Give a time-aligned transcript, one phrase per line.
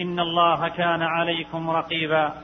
[0.00, 2.34] إن الله كان عليكم رقيبا.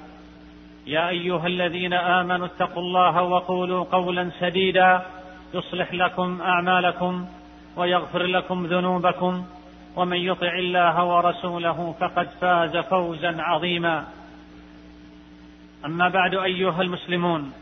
[0.86, 5.06] يا أيها الذين آمنوا اتقوا الله وقولوا قولا سديدا.
[5.54, 7.26] يصلح لكم أعمالكم
[7.76, 9.44] ويغفر لكم ذنوبكم.
[9.96, 14.06] ومن يطع الله ورسوله فقد فاز فوزا عظيما.
[15.84, 17.52] أما بعد أيها المسلمون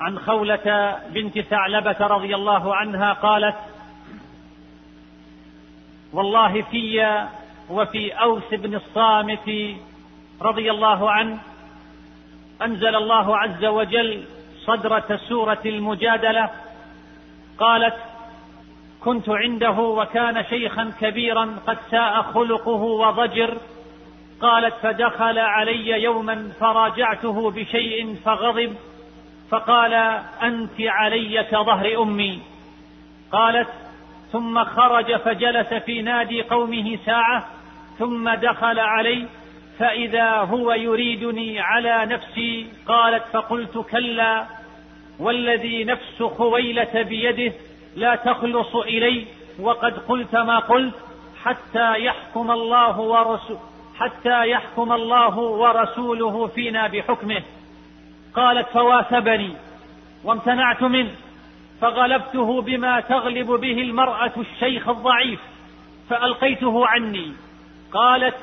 [0.00, 3.56] عن خولة بنت ثعلبة رضي الله عنها قالت
[6.12, 7.28] والله في
[7.70, 9.76] وفي أوس بن الصامت
[10.42, 11.38] رضي الله عنه
[12.62, 14.24] أنزل الله عز وجل
[14.64, 16.50] صدرة سورة المجادلة
[17.58, 17.94] قالت
[19.00, 23.56] كنت عنده وكان شيخا كبيرا قد ساء خلقه وضجر
[24.40, 28.76] قالت فدخل علي يوما فراجعته بشيء فغضب
[29.50, 29.94] فقال
[30.42, 32.40] أنت علي كظهر أمي.
[33.32, 33.68] قالت
[34.32, 37.57] ثم خرج فجلس في نادي قومه ساعة
[37.98, 39.26] ثم دخل علي
[39.78, 44.46] فإذا هو يريدني على نفسي قالت فقلت كلا
[45.18, 47.52] والذي نفس خويلة بيده
[47.96, 49.26] لا تخلص إلي
[49.60, 50.94] وقد قلت ما قلت
[51.44, 53.58] حتى يحكم الله ورسول
[53.98, 57.42] حتى يحكم الله ورسوله فينا بحكمه.
[58.34, 59.52] قالت فواثبني
[60.24, 61.10] وامتنعت منه
[61.80, 65.40] فغلبته بما تغلب به المرأة الشيخ الضعيف
[66.10, 67.32] فألقيته عني.
[67.92, 68.34] قالت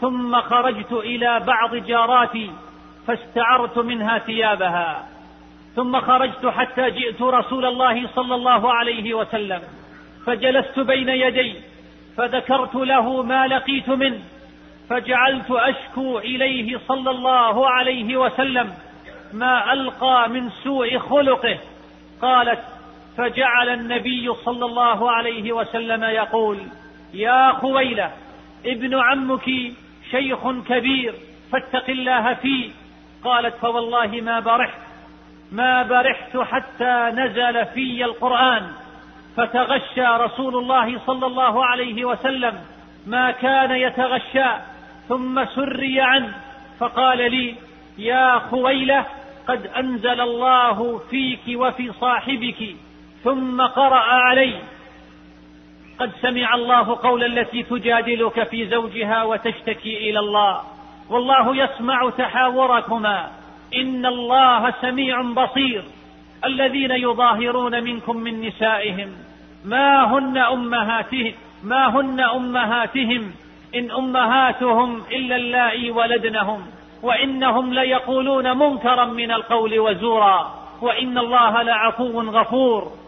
[0.00, 2.50] ثم خرجت إلى بعض جاراتي
[3.06, 5.08] فاستعرت منها ثيابها.
[5.76, 9.62] ثم خرجت حتى جئت رسول الله صلى الله عليه وسلم.
[10.26, 11.54] فجلست بين يدي
[12.16, 14.20] فذكرت له ما لقيت منه
[14.90, 18.74] فجعلت أشكو إليه صلى الله عليه وسلم.
[19.32, 21.58] ما ألقى من سوء خلقه.
[22.22, 22.58] قالت
[23.16, 26.58] فجعل النبي صلى الله عليه وسلم يقول
[27.14, 28.10] يا خويلة
[28.66, 29.50] ابن عمك
[30.10, 31.14] شيخ كبير
[31.52, 32.70] فاتق الله فيه.
[33.24, 34.78] قالت فوالله ما برحت
[35.52, 38.72] ما برحت حتى نزل في القرآن.
[39.36, 42.60] فتغشى رسول الله صلى الله عليه وسلم
[43.06, 44.50] ما كان يتغشى
[45.08, 46.34] ثم سري عنه.
[46.80, 47.54] فقال لي
[47.98, 49.06] يا خويلة
[49.48, 52.76] قد أنزل الله فيك وفي صاحبك
[53.24, 54.54] ثم قرأ علي
[56.02, 60.60] قد سمع الله قول التي تجادلك في زوجها وتشتكي إلى الله.
[61.10, 63.30] والله يسمع تحاوركما.
[63.74, 65.84] إن الله سميع بصير.
[66.44, 69.08] الذين يظاهرون منكم من نسائهم.
[69.64, 71.32] ما هن امهاتهم
[71.64, 73.32] ما هن أمهاتهم.
[73.74, 76.66] إن أمهاتهم إلا اللائي ولدنهم.
[77.02, 80.54] وإنهم ليقولون منكرا من القول وزورا.
[80.80, 83.01] وإن الله لعفو غفور.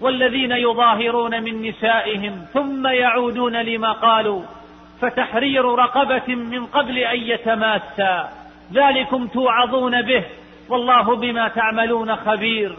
[0.00, 4.42] والذين يظاهرون من نسائهم ثم يعودون لما قالوا
[5.00, 8.28] فتحرير رقبة من قبل أن يتماسا.
[8.72, 10.24] ذلكم توعظون به
[10.68, 12.76] والله بما تعملون خبير.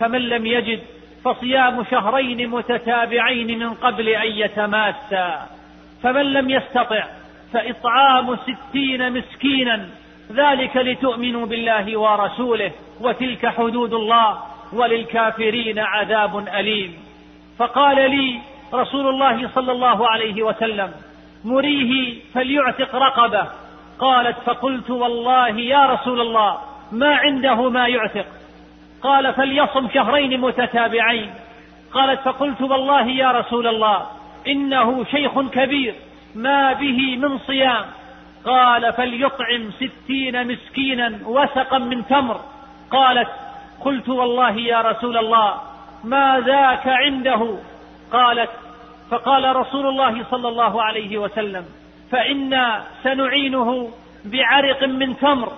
[0.00, 0.80] فمن لم يجد
[1.24, 5.46] فصيام شهرين متتابعين من قبل أن يتماسا.
[6.02, 7.04] فمن لم يستطع
[7.52, 9.88] فإطعام ستين مسكينا.
[10.32, 14.53] ذلك لتؤمنوا بالله ورسوله وتلك حدود الله.
[14.74, 16.94] وللكافرين عذاب أليم.
[17.58, 18.40] فقال لي
[18.74, 20.92] رسول الله صلى الله عليه وسلم
[21.44, 23.48] مريه فليعتق رقبة.
[23.98, 26.58] قالت فقلت والله يا رسول الله
[26.92, 28.26] ما عنده ما يعتق.
[29.02, 31.30] قال فليصم شهرين متتابعين.
[31.92, 34.06] قالت فقلت والله يا رسول الله
[34.46, 35.94] إنه شيخ كبير
[36.34, 37.84] ما به من صيام.
[38.44, 42.40] قال فليطعم ستين مسكينا وسقا من تمر.
[42.90, 43.28] قالت
[43.84, 45.60] قلت والله يا رسول الله
[46.04, 47.58] ما ذاك عنده؟
[48.12, 48.50] قالت
[49.10, 51.64] فقال رسول الله صلى الله عليه وسلم
[52.10, 53.90] فإنا سنعينه
[54.24, 55.52] بعرق من تمر.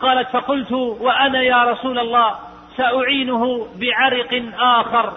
[0.00, 2.34] قالت فقلت وأنا يا رسول الله
[2.76, 5.12] سأعينه بعرق آخر.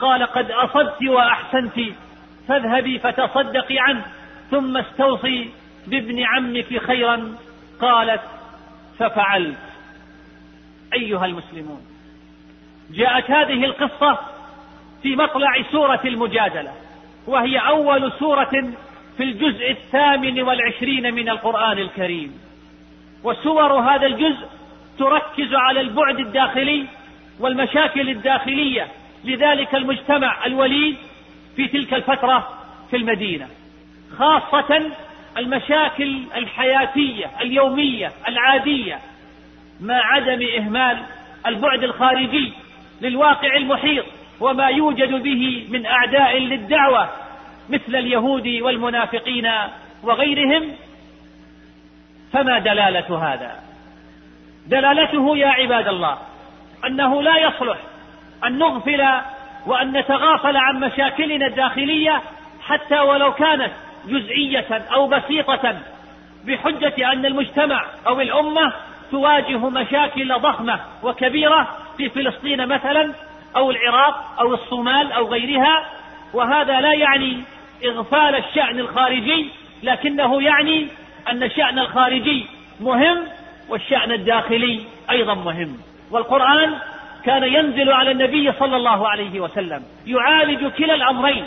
[0.00, 1.80] قال قد أصبت وأحسنت
[2.48, 4.02] فاذهبي فتصدقي عنه
[4.50, 5.50] ثم استوصي
[5.86, 7.36] بابن عمك خيرا.
[7.80, 8.20] قالت
[8.98, 9.58] ففعلت.
[10.94, 11.87] أيها المسلمون
[12.90, 14.18] جاءت هذه القصة
[15.02, 16.72] في مطلع سورة المجادلة
[17.26, 18.72] وهي أول سورة
[19.16, 22.40] في الجزء الثامن والعشرين من القرآن الكريم.
[23.24, 24.46] وسور هذا الجزء
[24.98, 26.86] تركز على البعد الداخلي
[27.40, 28.86] والمشاكل الداخلية
[29.24, 30.96] لذلك المجتمع الوليد
[31.56, 32.48] في تلك الفترة
[32.90, 33.48] في المدينة.
[34.18, 34.90] خاصة
[35.38, 38.98] المشاكل الحياتية اليومية العادية
[39.80, 40.98] مع عدم إهمال
[41.46, 42.52] البعد الخارجي
[43.00, 44.04] للواقع المحيط
[44.40, 47.08] وما يوجد به من أعداء للدعوة
[47.68, 49.50] مثل اليهود والمنافقين
[50.02, 50.72] وغيرهم
[52.32, 53.60] فما دلالة هذا؟
[54.66, 56.18] دلالته يا عباد الله
[56.86, 57.78] أنه لا يصلح
[58.46, 59.04] أن نغفل
[59.66, 62.22] وأن نتغافل عن مشاكلنا الداخلية
[62.62, 63.72] حتى ولو كانت
[64.06, 65.76] جزئية أو بسيطة
[66.44, 68.72] بحجة أن المجتمع أو الأمة
[69.10, 71.68] تواجه مشاكل ضخمة وكبيرة
[71.98, 73.12] في فلسطين مثلا
[73.56, 75.84] أو العراق أو الصومال أو غيرها
[76.34, 77.42] وهذا لا يعني
[77.84, 79.50] إغفال الشأن الخارجي
[79.82, 80.86] لكنه يعني
[81.28, 82.46] أن الشأن الخارجي
[82.80, 83.18] مهم
[83.68, 84.80] والشأن الداخلي
[85.10, 85.76] أيضا مهم.
[86.10, 86.74] والقرآن
[87.24, 91.46] كان ينزل على النبي صلى الله عليه وسلم يعالج كلا الأمرين.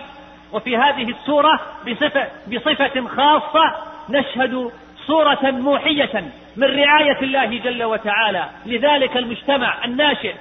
[0.53, 3.75] وفي هذه السورة بصفة, بصفة خاصة
[4.09, 4.71] نشهد
[5.11, 10.33] صورة موحية من رعاية الله جل وتعالى لذلك المجتمع الناشئ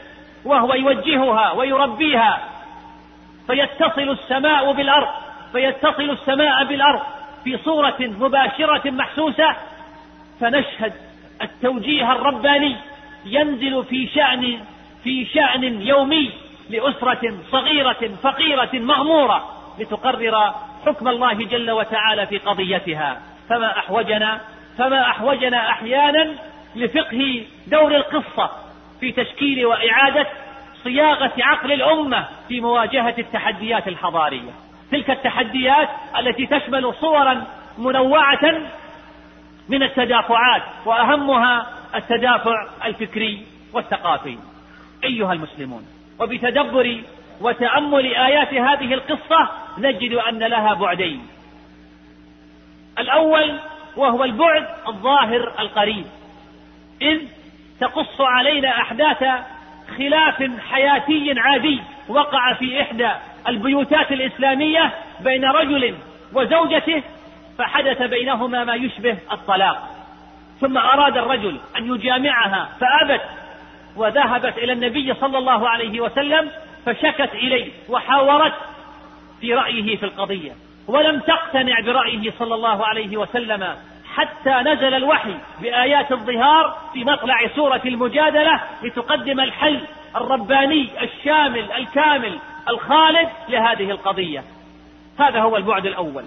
[0.44, 2.38] وهو يوجهها ويربيها.
[3.46, 5.08] فيتصل السماء بالأرض
[5.52, 7.00] فيتصل السماء بالأرض
[7.44, 9.56] في صورة مباشرة محسوسة.
[10.40, 10.92] فنشهد
[11.42, 12.76] التوجيه الرباني
[13.26, 14.58] ينزل في شأن
[15.04, 16.30] في شأن يومي
[16.70, 20.54] لأسرة صغيرة فقيرة مغمورة لتقرر
[20.86, 23.20] حكم الله جل وتعالى في قضيتها.
[23.48, 24.40] فما أحوجنا
[24.80, 26.34] فما أحوجنا أحيانا
[26.76, 28.50] لفقه دور القصة
[29.00, 30.26] في تشكيل وإعادة
[30.84, 34.50] صياغة عقل الأمة في مواجهة التحديات الحضارية.
[34.90, 35.88] تلك التحديات
[36.18, 37.44] التي تشمل صورا
[37.78, 38.60] منوعة
[39.68, 44.38] من التدافعات وأهمها التدافع الفكري والثقافي.
[45.04, 45.86] أيها المسلمون
[46.20, 47.00] وبتدبر
[47.40, 49.48] وتأمل آيات هذه القصة
[49.78, 51.26] نجد أن لها بعدين.
[52.98, 53.58] الأول
[53.96, 56.06] وهو البعد الظاهر القريب.
[57.02, 57.20] إذ
[57.80, 59.24] تقص علينا أحداث
[59.98, 63.10] خلاف حياتي عادي وقع في إحدى
[63.48, 65.94] البيوتات الإسلامية بين رجل
[66.32, 67.02] وزوجته
[67.58, 69.88] فحدث بينهما ما يشبه الطلاق.
[70.60, 73.22] ثم أراد الرجل أن يجامعها فأبت
[73.96, 76.50] وذهبت إلى النبي صلى الله عليه وسلم
[76.86, 78.54] فشكت إليه وحاورت
[79.40, 80.52] في رأيه في القضية.
[80.90, 83.76] ولم تقتنع برأيه صلى الله عليه وسلم
[84.14, 89.80] حتى نزل الوحي بآيات الظهار في مطلع سورة المجادلة لتقدم الحل
[90.16, 92.38] الرباني الشامل الكامل
[92.68, 94.44] الخالد لهذه القضية.
[95.18, 96.24] هذا هو البعد الأول.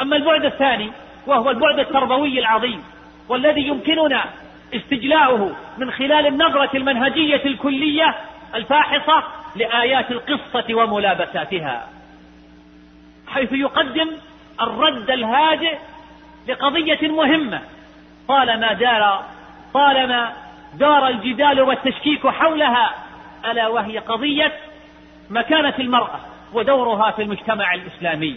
[0.00, 0.92] أما البعد الثاني
[1.26, 2.84] وهو البعد التربوي العظيم
[3.28, 4.24] والذي يمكننا
[4.74, 8.14] استجلاؤه من خلال النظرة المنهجية الكلية
[8.54, 9.24] الفاحصة
[9.56, 11.99] لآيات القصة وملابساتها.
[13.34, 14.10] حيث يقدم
[14.60, 15.78] الرد الهادئ
[16.48, 17.60] لقضية مهمة.
[18.28, 19.24] طالما دار
[19.74, 20.32] طالما
[20.74, 22.94] دار الجدال والتشكيك حولها
[23.50, 24.52] ألا وهي قضية
[25.30, 26.20] مكانة المرأة
[26.52, 28.36] ودورها في المجتمع الإسلامي.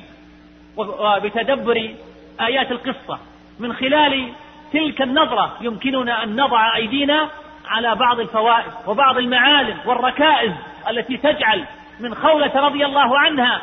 [0.77, 1.95] وبتدبر
[2.41, 3.19] آيات القصة
[3.59, 4.33] من خلال
[4.73, 7.29] تلك النظرة يمكننا أن نضع أيدينا
[7.67, 10.51] على بعض الفوائد وبعض المعالم والركائز
[10.89, 11.63] التي تجعل
[11.99, 13.61] من خولة رضي الله عنها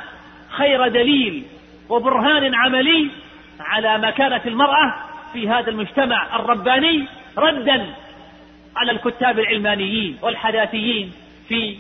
[0.51, 1.45] خير دليل
[1.89, 3.11] وبرهان عملي
[3.61, 4.95] على مكانة المرأة
[5.33, 7.07] في هذا المجتمع الرباني
[7.39, 7.95] ردا
[8.77, 11.13] على الكتاب العلمانيين والحداثيين
[11.49, 11.77] في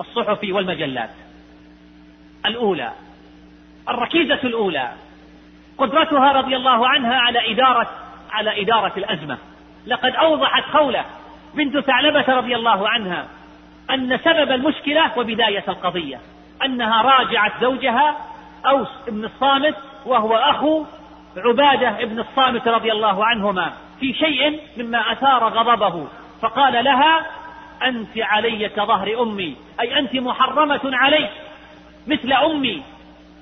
[0.00, 1.10] الصحف والمجلات.
[2.46, 2.92] الأولى
[3.88, 4.92] الركيزة الأولى
[5.78, 7.88] قدرتها رضي الله عنها على إدارة
[8.30, 9.38] على إدارة الأزمة.
[9.86, 11.04] لقد أوضحت خولة
[11.54, 13.26] بنت ثعلبة رضي الله عنها
[13.90, 16.20] أن سبب المشكلة وبداية القضية.
[16.64, 18.16] أنها راجعت زوجها
[18.66, 19.74] أوس بن الصامت
[20.06, 20.84] وهو أخو
[21.36, 26.06] عبادة بن الصامت رضي الله عنهما في شيء مما أثار غضبه.
[26.42, 27.26] فقال لها
[27.82, 31.28] أنت علي كظهر أمي أي أنت محرمة علي
[32.06, 32.82] مثل أمي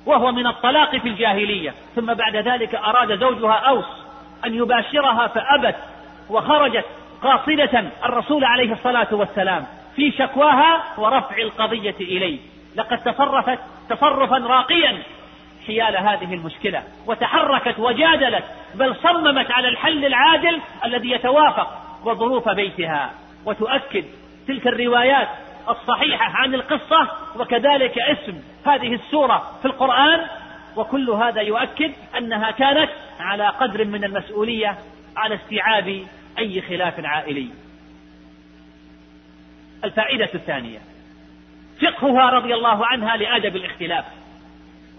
[0.07, 1.75] وهو من الطلاق في الجاهلية.
[1.97, 3.85] ثم بعد ذلك أراد زوجها أوس
[4.45, 5.77] أن يباشرها فأبت
[6.31, 6.85] وخرجت
[7.23, 12.39] قاصدة الرسول عليه الصلاة والسلام في شكواها ورفع القضية إليه.
[12.77, 15.03] لقد تصرفت تصرفا راقيا.
[15.67, 23.11] حيال هذه المشكلة وتحركت وجادلت بل صممت على الحل العادل الذي يتوافق وظروف بيتها.
[23.45, 24.05] وتؤكد
[24.49, 25.29] تلك الروايات
[25.69, 30.27] الصحيحة عن القصة وكذلك اسم هذه السورة في القرآن.
[30.77, 32.91] وكل هذا يؤكد أنها كانت
[33.21, 34.79] على قدر من المسؤولية
[35.17, 36.07] على استيعاب
[36.39, 37.49] أي خلاف عائلي.
[39.85, 40.96] الفائدة الثانية.
[41.83, 44.05] فقهها رضي الله عنها لأدب الاختلاف.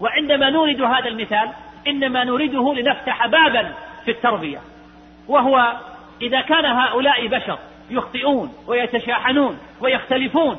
[0.00, 1.48] وعندما نورد هذا المثال
[1.86, 4.58] إنما نورده لنفتح بابا في التربية.
[5.28, 5.72] وهو
[6.22, 7.58] إذا كان هؤلاء بشر
[7.90, 10.58] يخطئون ويتشاحنون ويختلفون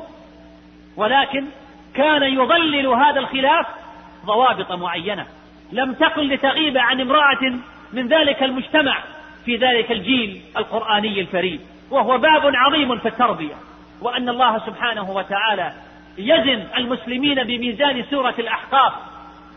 [0.96, 1.46] ولكن
[1.94, 3.66] كان يضلل هذا الخلاف
[4.26, 5.26] ضوابط معينة.
[5.72, 7.58] لم تكن لتغيب عن امرأة
[7.92, 8.98] من ذلك المجتمع
[9.44, 11.60] في ذلك الجيل القرآني الفريد.
[11.90, 13.54] وهو باب عظيم في التربية.
[14.00, 15.72] وأن الله سبحانه وتعالى
[16.18, 18.92] يزن المسلمين بميزان سورة الأحقاف.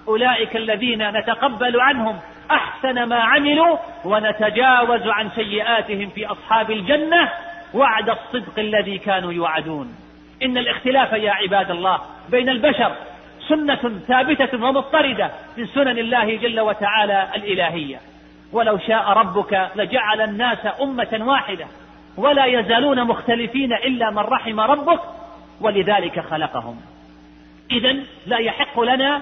[0.08, 2.20] أولئك الذين نتقبل عنهم
[2.52, 7.30] أحسن ما عملوا ونتجاوز عن سيئاتهم في أصحاب الجنة
[7.74, 9.96] وعد الصدق الذي كانوا يوعدون.
[10.44, 12.92] إن الاختلاف يا عباد الله بين البشر
[13.48, 18.00] سنة ثابتة ومضطردة من سنن الله جل وتعالى الإلهية.
[18.52, 21.66] ولو شاء ربك لجعل الناس أمة واحدة
[22.18, 25.00] ولا يزالون مختلفين إلا من رحم ربك
[25.62, 26.82] ولذلك خلقهم.
[27.72, 27.96] إذا
[28.26, 29.22] لا يحق لنا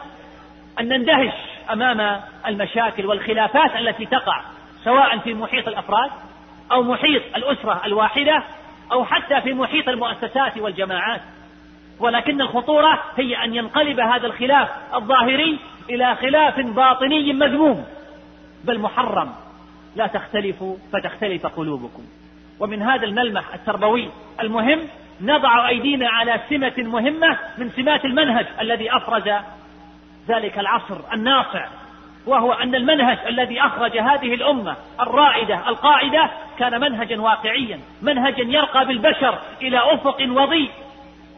[0.80, 1.34] أن نندهش
[1.72, 4.42] أمام المشاكل والخلافات التي تقع
[4.84, 6.12] سواء في محيط الأفراد
[6.72, 8.44] أو محيط الأسرة الواحدة
[8.92, 11.22] أو حتى في محيط المؤسسات والجماعات.
[12.00, 15.60] ولكن الخطورة هي أن ينقلب هذا الخلاف الظاهري
[15.90, 17.86] إلى خلاف باطني مذموم.
[18.64, 19.34] بل محرم.
[19.96, 22.04] لا تختلفوا فتختلف قلوبكم.
[22.60, 24.10] ومن هذا الملمح التربوي
[24.42, 24.80] المهم
[25.22, 29.30] نضع أيدينا على سمة مهمة من سمات المنهج الذي أفرز
[30.28, 31.66] ذلك العصر الناصع
[32.26, 39.40] وهو أن المنهج الذي أخرج هذه الأمة الرائدة القاعدة كان منهجا واقعيا منهجا يرقى بالبشر
[39.62, 40.72] إلى أفق وضيء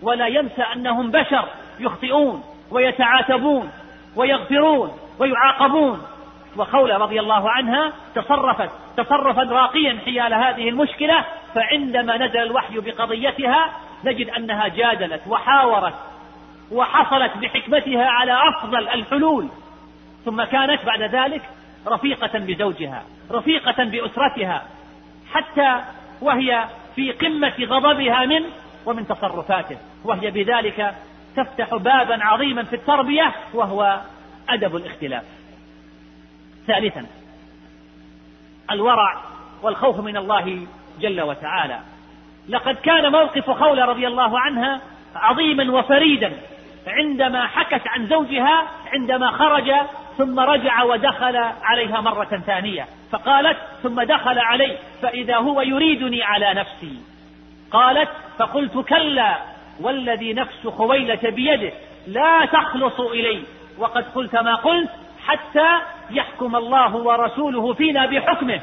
[0.02, 1.46] ولا ينسى أنهم بشر
[1.80, 3.72] يخطئون ويتعاتبون
[4.16, 6.02] ويغفرون ويعاقبون.
[6.58, 13.72] وخولة رضي الله عنها تصرفت تصرفا راقيا حيال هذه المشكلة فعندما نزل الوحي بقضيتها
[14.04, 15.94] نجد أنها جادلت وحاورت
[16.72, 19.48] وحصلت بحكمتها على أفضل الحلول.
[20.26, 21.42] ثم كانت بعد ذلك
[21.88, 24.64] رفيقة بزوجها رفيقة بأسرتها
[25.34, 25.82] حتى
[26.22, 28.50] وهي في قمة غضبها منه
[28.86, 29.78] ومن تصرفاته.
[30.04, 30.96] وهي بذلك
[31.36, 34.02] تفتح بابا عظيما في التربية وهو
[34.50, 35.24] أدب الاختلاف.
[36.68, 37.06] ثالثا
[38.72, 39.22] الورع
[39.62, 40.68] والخوف من الله
[41.00, 41.80] جل وتعالى.
[42.50, 44.82] لقد كان موقف خولة رضي الله عنها
[45.16, 46.34] عظيما وفريدا
[46.88, 49.72] عندما حكت عن زوجها عندما خرج
[50.18, 52.88] ثم رجع ودخل عليها مرة ثانية.
[53.12, 57.00] فقالت ثم دخل علي فإذا هو يريدني على نفسي.
[57.72, 59.38] قالت فقلت كلا
[59.82, 61.72] والذي نفس خويلة بيده
[62.08, 63.44] لا تخلص إلي.
[63.78, 64.90] وقد قلت ما قلت
[65.24, 68.62] حتى يحكم الله ورسوله فينا بحكمه.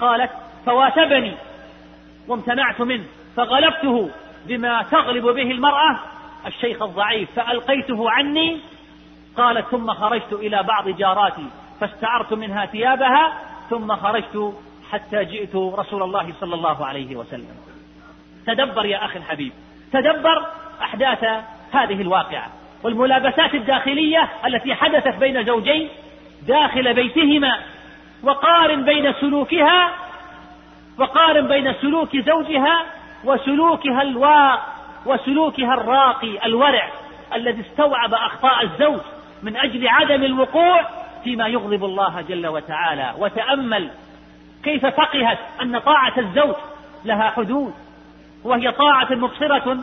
[0.00, 0.30] قالت
[0.66, 1.34] فواتبني
[2.28, 3.04] وامتنعت منه
[3.36, 4.10] فغلبته
[4.46, 5.98] بما تغلب به المرأة.
[6.46, 8.60] الشيخ الضعيف فألقيته عني.
[9.36, 11.46] قالت ثم خرجت إلى بعض جاراتي
[11.80, 13.32] فاستعرت منها ثيابها
[13.70, 14.54] ثم خرجت
[14.90, 17.56] حتى جئت رسول الله صلى الله عليه وسلم.
[18.46, 19.52] تدبر يا أخي الحبيب
[19.92, 20.46] تدبر
[20.82, 21.24] أحداث
[21.72, 22.50] هذه الواقعة.
[22.84, 25.88] والملابسات الداخلية التي حدثت بين زوجين
[26.46, 27.58] داخل بيتهما
[28.22, 29.90] وقارن بين سلوكها
[30.98, 32.82] وقارن بين سلوك زوجها
[33.24, 34.66] وسلوكها الواق
[35.06, 36.88] وسلوكها الراقي الورع
[37.34, 39.00] الذي استوعب أخطاء الزوج
[39.42, 40.86] من أجل عدم الوقوع
[41.24, 43.14] فيما يغضب الله جل وتعالى.
[43.18, 43.90] وتأمل
[44.64, 46.54] كيف فقهت أن طاعة الزوج
[47.04, 47.74] لها حدود
[48.44, 49.78] وهي طاعة مبصرة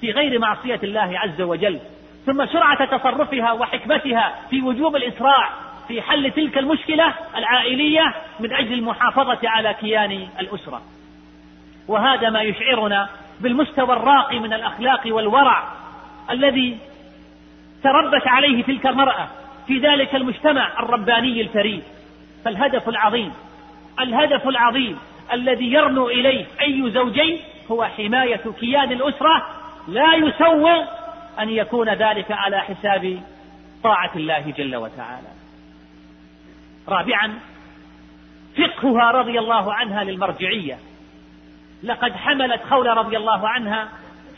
[0.00, 1.80] في غير معصية الله عز وجل.
[2.26, 5.50] ثم سرعة تصرفها وحكمتها في وجوب الإسراع
[5.88, 10.82] في حل تلك المشكلة العائلية من أجل المحافظة على كيان الأسرة.
[11.88, 13.08] وهذا ما يشعرنا
[13.40, 15.64] بالمستوى الراقي من الأخلاق والورع
[16.30, 16.78] الذي
[17.82, 19.28] تربت عليه تلك المرأة
[19.66, 21.82] في ذلك المجتمع الرباني الفريد.
[22.44, 23.32] فالهدف العظيم
[24.00, 24.98] الهدف العظيم
[25.32, 27.40] الذي يرنو إليه أي زوجين
[27.70, 29.46] هو حماية كيان الأسرة
[29.88, 30.84] لا يسوغ
[31.40, 33.22] أن يكون ذلك على حساب
[33.82, 35.28] طاعة الله جل وتعالى.
[36.88, 37.38] رابعا
[38.56, 40.78] فقهها رضي الله عنها للمرجعية.
[41.82, 43.88] لقد حملت خولة رضي الله عنها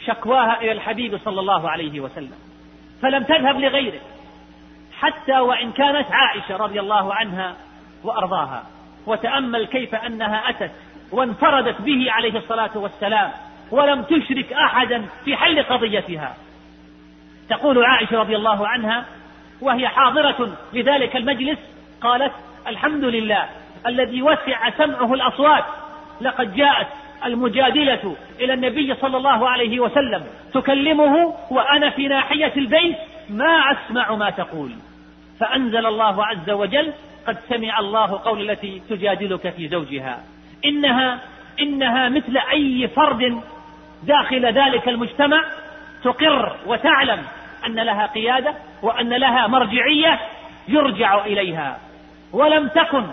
[0.07, 2.39] شكواها إلى الحبيب صلى الله عليه وسلم.
[3.03, 4.01] فلم تذهب لغيره
[4.99, 7.57] حتى وإن كانت عائشة رضي الله عنها
[8.05, 8.67] وأرضاها.
[9.07, 10.71] وتأمل كيف أنها أتت
[11.13, 13.33] وانفردت به عليه الصلاة والسلام
[13.71, 16.37] ولم تشرك أحدا في حل قضيتها.
[17.49, 19.05] تقول عائشة رضي الله عنها
[19.61, 21.59] وهي حاضرة لذلك المجلس
[22.01, 22.33] قالت
[22.67, 23.49] الحمد لله
[23.87, 25.65] الذي وسع سمعه الأصوات
[26.21, 26.87] لقد جاءت
[27.25, 30.25] المجادلة إلى النبي صلى الله عليه وسلم
[30.55, 32.97] تكلمه وأنا في ناحية البيت
[33.31, 34.73] ما أسمع ما تقول.
[35.41, 36.93] فأنزل الله عز وجل
[37.27, 40.21] قد سمع الله قول التي تجادلك في زوجها.
[40.65, 41.19] إنها
[41.61, 43.41] إنها مثل أي فرد
[44.03, 45.45] داخل ذلك المجتمع
[46.05, 47.23] تقر وتعلم
[47.67, 50.21] أن لها قيادة وأن لها مرجعية
[50.69, 51.79] يرجع إليها.
[52.33, 53.05] ولم تكن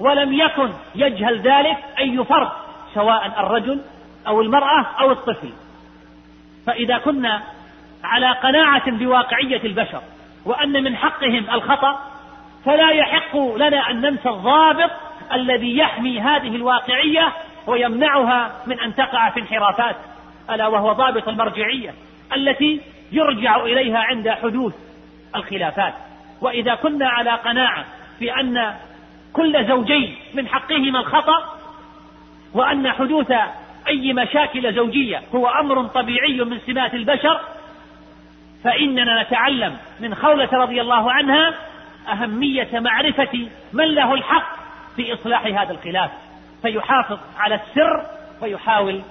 [0.00, 2.48] ولم يكن يجهل ذلك أي فرد
[2.94, 3.80] سواء الرجل
[4.26, 5.52] أو المرأة أو الطفل.
[6.66, 7.42] فإذا كنا
[8.04, 10.02] على قناعة بواقعية البشر
[10.44, 11.98] وأن من حقهم الخطأ
[12.64, 14.90] فلا يحق لنا أن ننسى الضابط
[15.32, 17.32] الذي يحمي هذه الواقعية
[17.66, 19.96] ويمنعها من أن تقع في انحرافات
[20.50, 21.94] ألا وهو ضابط المرجعية
[22.36, 22.80] التي
[23.12, 24.74] يرجع إليها عند حدوث
[25.36, 25.94] الخلافات.
[26.40, 27.84] وإذا كنا على قناعة
[28.20, 28.74] بأن
[29.32, 31.58] كل زوجين من حقهما الخطأ
[32.54, 33.32] وأن حدوث
[33.88, 37.40] أي مشاكل زوجية هو أمر طبيعي من سمات البشر
[38.64, 41.54] فإننا نتعلم من خولة رضي الله عنها
[42.08, 44.56] أهمية معرفة من له الحق
[44.96, 46.10] في إصلاح هذا الخلاف.
[46.62, 48.06] فيحافظ على السر
[48.42, 49.02] ويحاول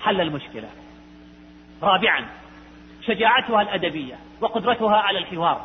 [0.00, 0.68] حل المشكلة.
[1.82, 2.24] رابعا
[3.08, 5.60] شجاعتها الأدبية وقدرتها على الحوار.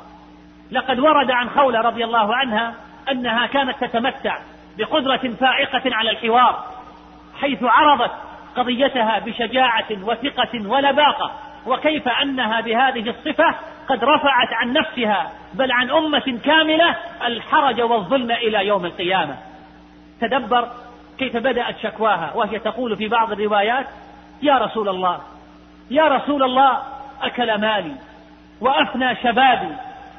[0.71, 2.73] لقد ورد عن خولة رضي الله عنها
[3.11, 4.39] أنها كانت تتمتع
[4.77, 6.65] بقدرة فائقة على الحوار
[7.41, 8.11] حيث عرضت
[8.55, 11.31] قضيتها بشجاعة وثقة ولباقة
[11.65, 13.55] وكيف أنها بهذه الصفة
[13.87, 19.37] قد رفعت عن نفسها بل عن أمة كاملة الحرج والظلم إلى يوم القيامة.
[20.21, 20.67] تدبر
[21.17, 23.85] كيف بدأت شكواها وهي تقول في بعض الروايات
[24.41, 25.19] يا رسول الله
[25.91, 26.81] يا رسول الله
[27.25, 27.95] أكل مالي
[28.61, 29.75] وأفنى شبابي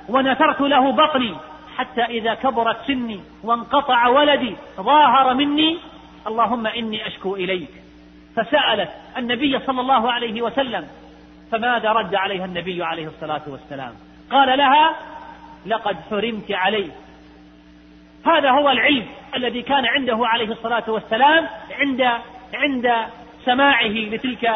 [0.08, 1.34] ونثرت له بطني
[1.76, 5.78] حتى إذا كبرت سني وانقطع ولدي ظاهر مني
[6.26, 7.70] اللهم إني أشكو إليك.
[8.36, 10.88] فسألت النبي صلى الله عليه وسلم
[11.52, 13.92] فماذا رد عليها النبي عليه الصلاة والسلام؟
[14.30, 14.94] قال لها
[15.66, 16.90] لقد حرمت عليه
[18.26, 21.48] هذا هو العلم الذي كان عنده عليه الصلاة والسلام
[21.80, 22.10] عند
[22.54, 22.92] عند
[23.44, 24.50] سماعه لتلك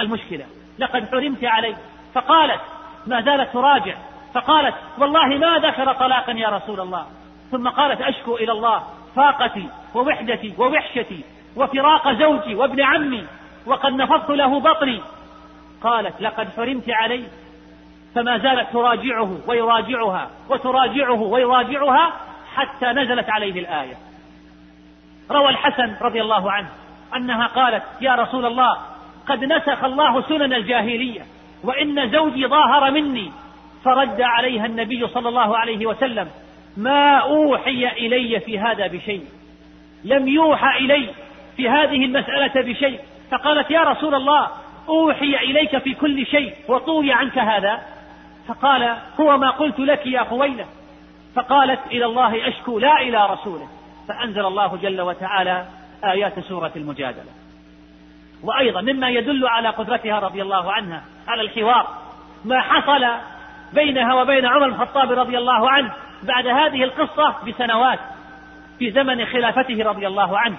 [0.00, 0.44] المشكلة.
[0.78, 1.76] لقد حرمت عليه
[2.14, 2.60] فقالت
[3.06, 3.94] ما زالت تراجع.
[4.34, 7.06] فقالت والله ما ذكر طلاقا يا رسول الله.
[7.50, 8.82] ثم قالت أشكو إلى الله
[9.16, 11.24] فاقتي ووحدتي ووحشتي
[11.56, 13.26] وفراق زوجي وابن عمي
[13.66, 15.00] وقد نفضت له بطني.
[15.82, 17.28] قالت لقد حرمت عليه.
[18.14, 22.12] فما زالت تراجعه ويراجعها وتراجعه ويراجعها
[22.54, 23.94] حتى نزلت عليه الآية.
[25.30, 26.68] روى الحسن رضي الله عنه
[27.16, 28.76] أنها قالت يا رسول الله
[29.28, 31.26] قد نسخ الله سنن الجاهلية.
[31.64, 33.32] وإن زوجي ظاهر مني
[33.84, 36.28] فرد عليها النبي صلى الله عليه وسلم
[36.76, 39.24] ما أوحي إلي في هذا بشيء.
[40.04, 41.08] لم يوحى إلي
[41.56, 43.00] في هذه المسألة بشيء.
[43.30, 44.48] فقالت يا رسول الله
[44.88, 47.82] أوحي إليك في كل شيء وطوي عنك هذا.
[48.48, 50.66] فقال هو ما قلت لك يا خويلة
[51.34, 53.68] فقالت إلى الله أشكو لا إلى رسوله.
[54.08, 55.66] فأنزل الله جل وتعالى
[56.04, 57.41] آيات سورة المجادلة.
[58.42, 61.86] وأيضا مما يدل على قدرتها رضي الله عنها على الحوار.
[62.44, 63.06] ما حصل
[63.72, 67.98] بينها وبين عمر بن الخطاب رضي الله عنه بعد هذه القصة بسنوات
[68.78, 70.56] في زمن خلافته رضي الله عنه.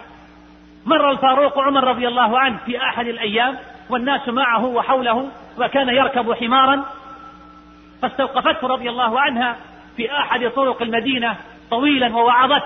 [0.85, 3.57] مر الفاروق عمر رضي الله عنه في أحد الأيام
[3.89, 6.85] والناس معه وحوله وكان يركب حمارا
[8.01, 9.55] فاستوقفته رضي الله عنها
[9.97, 11.37] في أحد طرق المدينة
[11.71, 12.65] طويلا ووعظته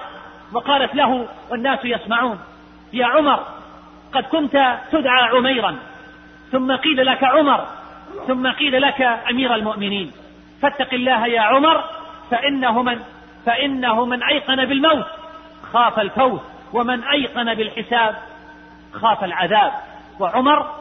[0.53, 2.39] وقالت له والناس يسمعون.
[2.93, 3.39] يا عمر
[4.17, 5.75] قد كنت تدعى عميرا
[6.51, 7.67] ثم قيل لك عمر
[8.27, 10.11] ثم قيل لك أمير المؤمنين.
[10.61, 11.83] فاتق الله يا عمر
[12.31, 12.99] فإنه من
[13.45, 15.05] فإنه من أيقن بالموت.
[15.73, 16.41] خاف الفوت
[16.73, 18.15] ومن أيقن بالحساب
[18.93, 19.71] خاف العذاب.
[20.19, 20.71] وعمر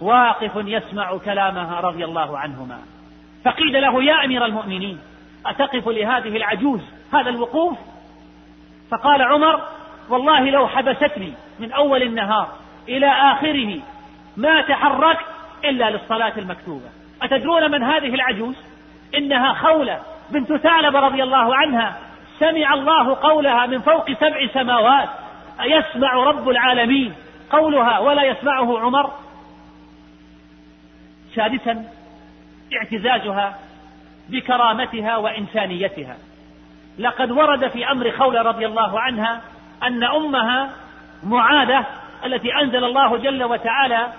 [0.00, 2.78] واقف يسمع كلامها رضي الله عنهما.
[3.44, 4.98] فقيل له يا أمير المؤمنين
[5.46, 6.80] أتقف لهذه العجوز
[7.12, 7.78] هذا الوقوف؟
[8.90, 9.60] فقال عمر
[10.08, 13.80] والله لو حبستني من أول النهار إلى آخره
[14.36, 15.26] ما تحركت
[15.64, 16.88] إلا للصلاة المكتوبة.
[17.22, 18.56] أتدرون من هذه العجوز؟
[19.14, 21.98] إنها خولة بنت ثعلب رضي الله عنها.
[22.38, 25.08] سمع الله قولها من فوق سبع سماوات.
[25.60, 27.14] أيسمع رب العالمين
[27.50, 29.10] قولها ولا يسمعه عمر؟
[31.34, 31.84] سادسا
[32.72, 33.58] اعتزازها
[34.28, 36.16] بكرامتها وإنسانيتها.
[36.98, 39.40] لقد ورد في أمر خولة رضي الله عنها
[39.82, 40.70] أن أمها
[41.24, 41.86] معاذة
[42.24, 44.12] التي أنزل الله جل وتعالى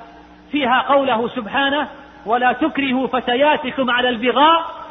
[0.52, 1.88] فيها قوله سبحانه
[2.26, 4.84] ولا تكرهوا فتياتكم على البغاء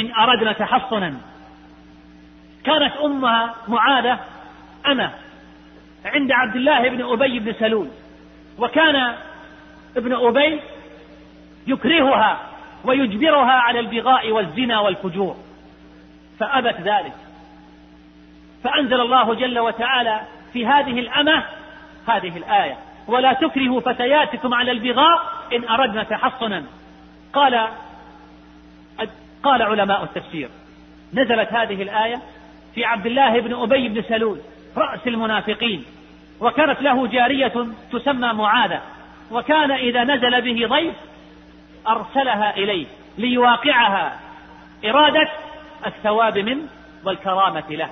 [0.00, 1.14] إن أردنا تحصنا.
[2.64, 4.18] كانت أمها معاذة
[4.86, 5.12] أنا
[6.04, 7.88] عند عبد الله بن أبي بن سلول
[8.58, 9.14] وكان
[9.96, 10.60] ابن أبي
[11.66, 12.38] يكرهها
[12.84, 15.36] ويجبرها على البغاء والزنا والفجور
[16.38, 17.12] فأبت ذلك.
[18.64, 20.20] فأنزل الله جل وتعالى
[20.52, 21.42] في هذه الأمة
[22.10, 22.76] هذه الآية.
[23.06, 26.64] ولا تكرهوا فتياتكم على البغاء إن أردنا تحصنا.
[27.32, 27.68] قال
[29.42, 30.48] قال علماء التفسير.
[31.14, 32.20] نزلت هذه الآية
[32.74, 34.40] في عبد الله بن أبي بن سلول
[34.76, 35.84] رأس المنافقين.
[36.40, 38.80] وكانت له جارية تسمى معاذة.
[39.30, 40.94] وكان إذا نزل به ضيف
[41.88, 42.86] أرسلها إليه
[43.18, 44.20] ليواقعها
[44.84, 45.28] إرادة
[45.86, 46.62] الثواب منه
[47.04, 47.90] والكرامة له.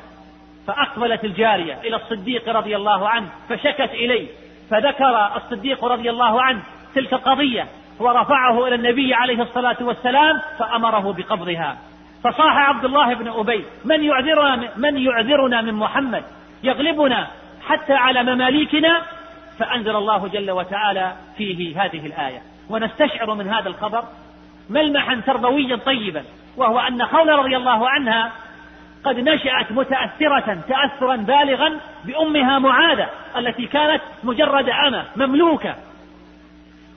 [0.67, 4.29] فأقبلت الجارية إلى الصديق رضي الله عنه فشكت إليه
[4.71, 6.63] فذكر الصديق رضي الله عنه
[6.95, 7.67] تلك القضية
[8.01, 11.79] ورفعه إلى النبي عليه الصلاة والسلام فأمره بقبضها.
[12.25, 16.23] فصاح عبد الله بن أبي من يعذرنا من يعذرنا من محمد؟
[16.63, 17.27] يغلبنا
[17.67, 19.03] حتى على مماليكنا؟
[19.59, 22.43] فأنزل الله جل وتعالى فيه هذه الآية.
[22.71, 24.05] ونستشعر من هذا الخبر
[24.71, 26.25] ملمحا تربويا طيبا
[26.57, 28.33] وهو أن خولة رضي الله عنها
[29.05, 35.75] قد نشأت متأثرة تأثرا بالغا بأمها معاذة التي كانت مجرد أمة مملوكة.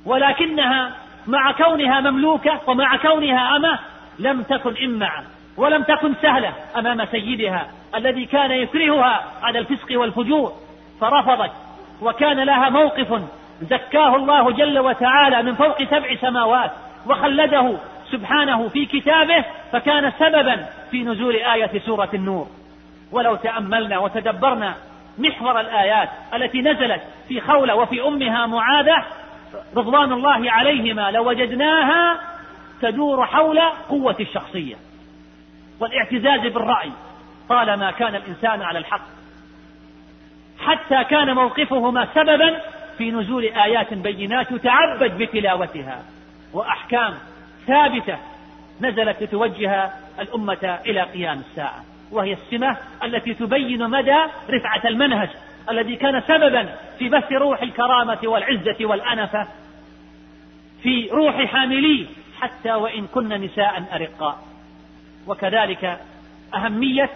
[0.05, 0.91] ولكنها
[1.27, 3.79] مع كونها مملوكة ومع كونها أمة
[4.19, 5.23] لم تكن إمعة
[5.57, 10.53] ولم تكن سهلة أمام سيدها الذي كان يكرهها على الفسق والفجور.
[11.01, 11.51] فرفضت
[12.01, 13.21] وكان لها موقف
[13.61, 16.71] زكاه الله جل وتعالى من فوق سبع سماوات
[17.07, 17.77] وخلده
[18.11, 22.47] سبحانه في كتابه فكان سببا في نزول آية سورة النور.
[23.11, 24.75] ولو تأملنا وتدبرنا
[25.17, 29.05] محور الآيات التي نزلت في خولة وفي أمها معاذة
[29.75, 32.19] رضوان الله عليهما لوجدناها
[32.81, 34.75] تدور حول قوة الشخصية
[35.79, 36.91] والاعتزاز بالرأي
[37.49, 39.01] طالما كان الإنسان على الحق.
[40.59, 42.61] حتى كان موقفهما سببا
[42.97, 46.03] في نزول آيات بينات يتعبد بتلاوتها
[46.53, 47.13] وأحكام
[47.67, 48.17] ثابتة
[48.81, 54.17] نزلت لتوجه الأمة إلى قيام الساعة وهي السمة التي تبين مدى
[54.49, 55.29] رفعة المنهج
[55.69, 59.47] الذي كان سببا في بث روح الكرامة والعزة والأنفة
[60.83, 62.05] في روح حامليه
[62.41, 64.37] حتى وإن كن نساء أرقاء.
[65.27, 65.99] وكذلك
[66.55, 67.09] أهمية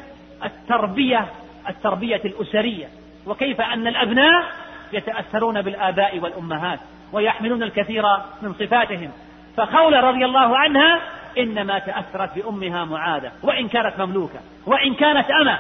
[0.45, 1.25] التربية
[1.69, 2.87] التربية الأسرية
[3.25, 4.51] وكيف أن الأبناء
[4.93, 6.79] يتأثرون بالآباء والأمهات
[7.13, 8.03] ويحملون الكثير
[8.41, 9.11] من صفاتهم.
[9.57, 11.01] فخولة رضي الله عنها
[11.37, 15.59] إنما تأثرت بأمها معاذة وإن كانت مملوكة وإن كانت أمة.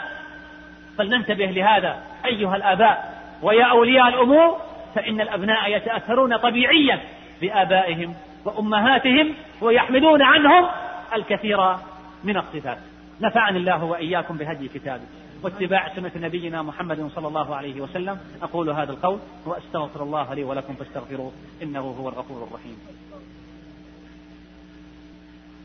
[0.97, 4.57] فلننتبه لهذا أيها الآباء ويا أولياء الأمور
[4.95, 6.99] فإن الأبناء يتأثرون طبيعيا
[7.41, 10.67] بآبائهم وأمهاتهم ويحملون عنهم
[11.13, 11.75] الكثير
[12.23, 12.77] من الصفات.
[13.21, 15.03] نفعني الله وإياكم بهدي كتابه
[15.43, 18.19] واتباع سنة نبينا محمد صلى الله عليه وسلم.
[18.43, 21.31] أقول هذا القول وأستغفر الله لي ولكم فاستغفروه
[21.63, 22.77] إنه هو الغفور الرحيم.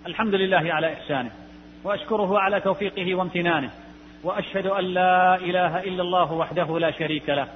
[0.07, 1.31] الحمد لله على إحسانه
[1.85, 3.71] وأشكره على توفيقه وامتنانه
[4.23, 7.49] وأشهد أن لا إله إلا الله وحده لا شريك له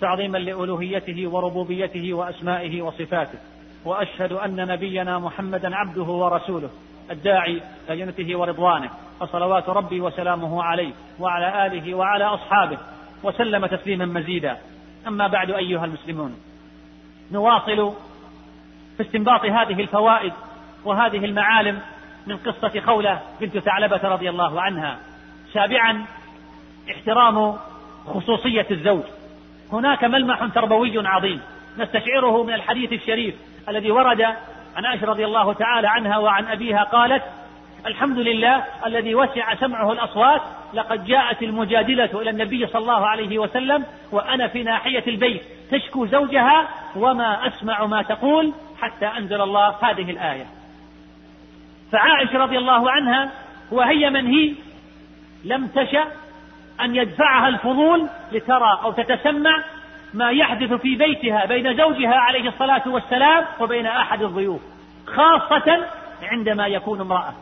[0.00, 3.38] تعظيما لألوهيته وربوبيته وأسمائه وصفاته
[3.84, 6.70] وأشهد أن نبينا محمدا عبده ورسوله
[7.10, 12.78] الداعي إلى جنته ورضوانه فصلوات ربي وسلامه عليه وعلى آله وعلى أصحابه
[13.22, 14.56] وسلم تسليما مزيدا.
[15.06, 16.36] أما بعد أيها المسلمون
[17.32, 17.92] نواصل
[18.96, 20.32] في استنباط هذه الفوائد
[20.84, 21.80] وهذه المعالم
[22.26, 24.98] من قصة خولة بنت ثعلبة رضي الله عنها.
[25.52, 26.04] سابعا
[26.90, 27.56] احترام
[28.06, 29.04] خصوصية الزوج.
[29.72, 31.40] هناك ملمح تربوي عظيم
[31.78, 33.34] نستشعره من الحديث الشريف
[33.68, 34.20] الذي ورد
[34.76, 37.22] عن عائشة رضي الله تعالى عنها وعن أبيها قالت
[37.86, 40.42] الحمد لله الذي وسع سمعه الأصوات
[40.74, 45.42] لقد جاءت المجادلة إلى النبي صلى الله عليه وسلم وأنا في ناحية البيت.
[45.70, 50.46] تشكو زوجها وما أسمع ما تقول حتى أنزل الله هذه الآية.
[51.92, 53.30] فعائشة رضي الله عنها
[53.70, 54.54] وهي من هي
[55.44, 56.04] لم تشأ
[56.80, 59.62] أن يدفعها الفضول لترى أو تتسمع
[60.14, 64.60] ما يحدث في بيتها بين زوجها عليه الصلاة والسلام وبين أحد الضيوف
[65.06, 65.86] خاصة
[66.22, 67.34] عندما يكون امرأة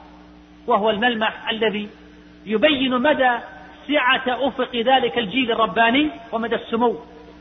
[0.66, 1.88] وهو الملمح الذي
[2.46, 3.30] يبين مدى
[3.88, 6.96] سعة أفق ذلك الجيل الرباني ومدى السمو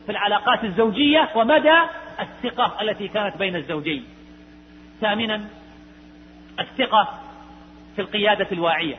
[0.06, 1.78] في العلاقات الزوجية ومدى
[2.20, 4.06] الثقة التي كانت بين الزوجين.
[5.02, 5.42] ثامنا
[6.60, 7.08] الثقة
[7.96, 8.96] في القيادة الواعية.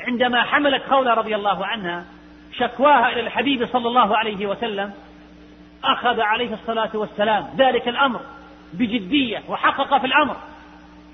[0.00, 2.04] عندما حملت خولة رضي الله عنها
[2.52, 4.92] شكواها إلى الحبيب صلى الله عليه وسلم
[5.84, 7.48] أخذ عليه الصلاة والسلام.
[7.56, 8.20] ذلك الأمر
[8.72, 10.36] بجدية وحقق في الأمر.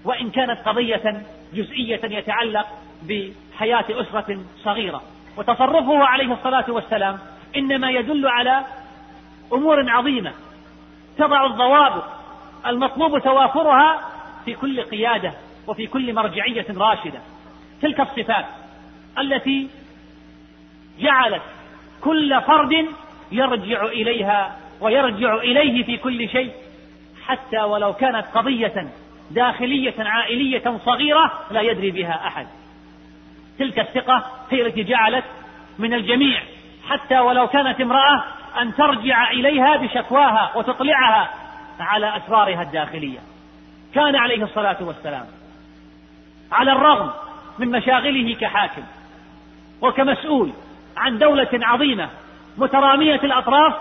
[0.05, 1.23] وإن كانت قضية
[1.55, 2.67] جزئية يتعلق
[3.03, 5.03] بحياة أسرة صغيرة.
[5.37, 7.19] وتصرفه عليه الصلاة والسلام
[7.57, 8.65] إنما يدل على
[9.53, 10.33] أمور عظيمة.
[11.19, 12.05] تضع الضوابط
[12.67, 14.08] المطلوب توافرها
[14.49, 15.33] في كل قيادة
[15.67, 17.21] وفي كل مرجعية راشدة.
[17.83, 18.45] تلك الصفات
[19.19, 19.69] التي
[20.99, 21.43] جعلت
[22.01, 22.87] كل فرد
[23.33, 26.53] يرجع إليها ويرجع إليه في كل شيء
[27.27, 28.89] حتى ولو كانت قضية
[29.31, 32.47] داخلية عائلية صغيرة لا يدري بها أحد.
[33.59, 35.25] تلك الثقة هي التي جعلت
[35.79, 36.43] من الجميع
[36.89, 38.25] حتى ولو كانت امرأة
[38.61, 41.31] أن ترجع إليها بشكواها وتطلعها
[41.81, 43.19] على أسرارها الداخلية.
[43.95, 45.27] كان عليه الصلاة والسلام.
[46.53, 47.11] على الرغم
[47.59, 48.83] من مشاغله كحاكم
[49.83, 50.53] وكمسؤول
[50.97, 52.09] عن دولة عظيمة
[52.59, 53.75] مترامية الأطراف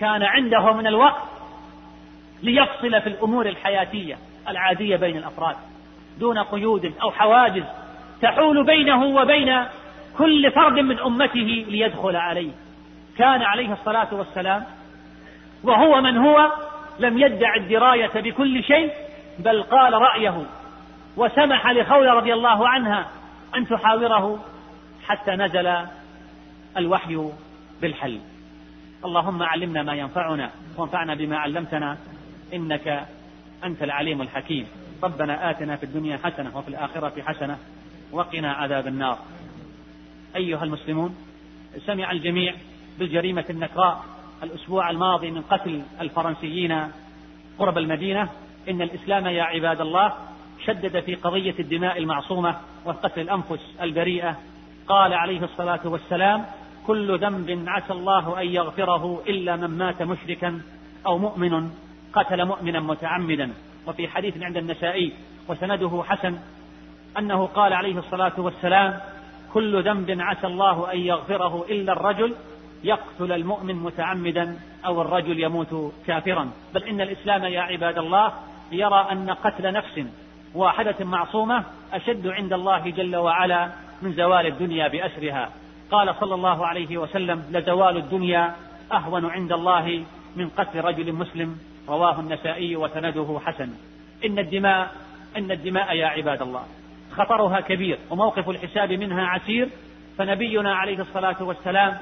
[0.00, 1.22] كان عنده من الوقت
[2.42, 5.56] ليفصل في الأمور الحياتية العادية بين الأفراد
[6.20, 7.64] دون قيود أو حواجز
[8.22, 9.64] تحول بينه وبين
[10.18, 12.50] كل فرد من أمته ليدخل عليه.
[13.18, 14.64] كان عليه الصلاة والسلام
[15.62, 16.52] وهو من هو
[16.98, 18.92] لم يدع الدراية بكل شيء
[19.38, 20.46] بل قال رأيه.
[21.16, 23.08] وسمح لخولة رضي الله عنها
[23.56, 24.44] أن تحاوره
[25.06, 25.86] حتى نزل
[26.76, 27.30] الوحي
[27.82, 28.20] بالحل.
[29.04, 31.98] اللهم علمنا ما ينفعنا وانفعنا بما علمتنا
[32.54, 33.06] إنك
[33.64, 34.66] أنت العليم الحكيم.
[35.02, 37.58] ربنا آتنا في الدنيا حسنة وفي الآخرة حسنة
[38.12, 39.18] وقنا عذاب النار.
[40.36, 41.16] أيها المسلمون
[41.86, 42.54] سمع الجميع
[42.98, 44.04] بالجريمة النكراء.
[44.42, 46.88] الأسبوع الماضي من قتل الفرنسيين
[47.58, 48.28] قرب المدينة.
[48.68, 50.12] إن الإسلام يا عباد الله
[50.64, 54.36] شدد في قضية الدماء المعصومة وقتل الأنفس البريئة.
[54.88, 56.44] قال عليه الصلاة والسلام
[56.86, 60.60] كل ذنب عسى الله أن يغفره إلا من مات مشركا
[61.06, 61.70] أو مؤمن
[62.12, 63.52] قتل مؤمنا متعمدا.
[63.86, 65.12] وفي حديث عند النسائي
[65.48, 66.38] وسنده حسن
[67.18, 69.00] أنه قال عليه الصلاة والسلام
[69.52, 72.34] كل ذنب عسى الله أن يغفره إلا الرجل
[72.84, 76.50] يقتل المؤمن متعمدا أو الرجل يموت كافرا.
[76.74, 78.32] بل إن الإسلام يا عباد الله
[78.72, 80.00] يرى أن قتل نفس
[80.54, 83.68] واحدة معصومة أشد عند الله جل وعلا
[84.02, 85.50] من زوال الدنيا بأسرها.
[85.90, 88.54] قال صلى الله عليه وسلم لزوال الدنيا
[88.92, 90.04] أهون عند الله
[90.36, 91.58] من قتل رجل مسلم.
[91.88, 93.68] رواه النسائي وسنده حسن.
[94.24, 94.92] إن الدماء
[95.36, 96.62] إن الدماء يا عباد الله.
[97.16, 99.68] خطرها كبير وموقف الحساب منها عسير.
[100.18, 101.98] فنبينا عليه الصلاة والسلام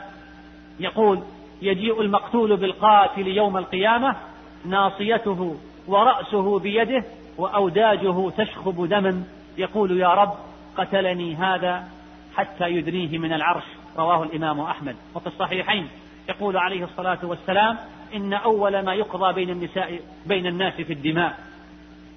[0.80, 1.20] يقول
[1.62, 4.16] يجيء المقتول بالقاتل يوم القيامة
[4.64, 5.56] ناصيته
[5.88, 7.04] ورأسه بيده
[7.38, 9.24] وأوداجه تشخب دما
[9.58, 10.34] يقول يا رب
[10.76, 11.88] قتلني هذا
[12.36, 13.64] حتى يدنيه من العرش.
[13.98, 14.96] رواه الإمام أحمد.
[15.14, 15.88] وفي الصحيحين
[16.28, 17.76] يقول عليه الصلاة والسلام
[18.14, 21.38] إن أول ما يقضى بين النساء بين الناس في الدماء.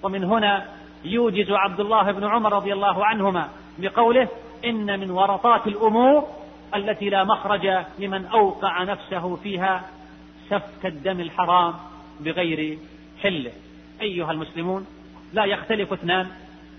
[0.03, 0.65] ومن هنا
[1.05, 4.27] يوجز عبد الله بن عمر رضي الله عنهما بقوله
[4.65, 6.27] إن من ورطات الأمور
[6.75, 9.89] التي لا مخرج لمن أوقع نفسه فيها
[10.49, 11.73] سفك الدم الحرام
[12.19, 12.77] بغير
[13.23, 13.51] حله
[14.01, 14.85] أيها المسلمون
[15.33, 16.27] لا يختلف اثنان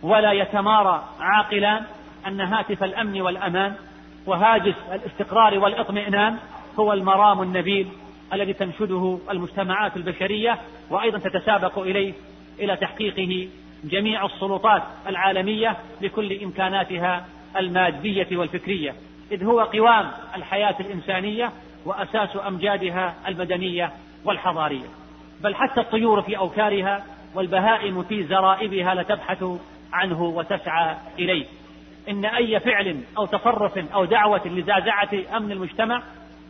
[0.03, 1.83] ولا يتمارى عاقلان
[2.27, 3.75] أن هاتف الأمن والأمان
[4.27, 6.37] وهاجس الاستقرار والإطمئنان
[6.79, 7.89] هو المرام النبيل
[8.33, 10.59] الذي تنشده المجتمعات البشرية
[10.91, 12.13] وأيضا تتسابق إليه
[12.59, 13.49] إلى تحقيقه
[13.85, 17.27] جميع السلطات العالمية بكل إمكاناتها
[17.57, 18.95] المادية والفكرية.
[19.31, 21.53] إذ هو قوام الحياة الإنسانية
[21.85, 23.93] وأساس أمجادها المدنية
[24.25, 24.87] والحضارية.
[25.41, 29.45] بل حتى الطيور في أوكارها والبهائم في زرائبها لتبحث
[29.93, 31.47] عنه وتسعى إليه.
[32.09, 36.03] إن أي فعل أو تصرف أو دعوة لزعزعة أمن المجتمع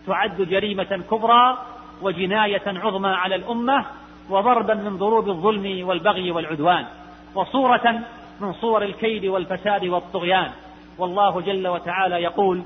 [0.06, 1.58] تعد جريمة كبرى
[2.02, 3.86] وجناية عظمى على الأمة
[4.30, 6.86] وضربا من ضروب الظلم والبغي والعدوان
[7.34, 8.00] وصورة
[8.40, 10.50] من صور الكيد والفساد والطغيان.
[10.98, 12.62] والله جل وتعالى يقول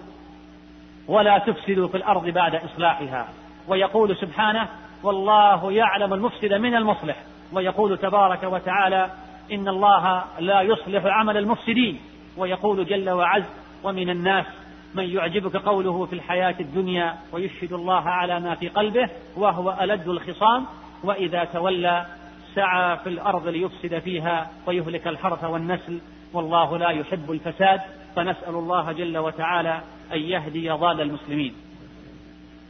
[1.09, 3.29] ولا تفسدوا في الأرض بعد إصلاحها.
[3.69, 4.69] ويقول سبحانه
[5.03, 7.17] والله يعلم المفسد من المصلح.
[7.53, 9.11] ويقول تبارك وتعالى
[9.53, 12.01] إن الله لا يصلح عمل المفسدين.
[12.37, 13.45] ويقول جل وعز
[13.85, 14.47] ومن الناس
[14.95, 20.67] من يعجبك قوله في الحياة الدنيا ويشهد الله على ما في قلبه وهو ألد الخصام
[21.05, 22.07] وإذا تولى
[22.55, 26.01] سعى في الأرض ليفسد فيها ويهلك الحرث والنسل
[26.33, 27.81] والله لا يحب الفساد.
[28.17, 29.81] فنسأل الله جل وتعالى
[30.13, 31.55] أن يهدي ضال المسلمين